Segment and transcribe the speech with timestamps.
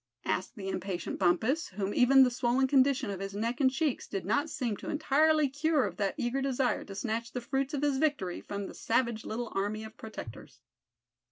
[0.25, 4.25] asked the impatient Bumpus, whom even the swollen condition of his neck and cheeks did
[4.25, 7.99] not seem to entirely cure of that eager desire to snatch the fruits of his
[7.99, 10.59] victory from the savage little army of protectors.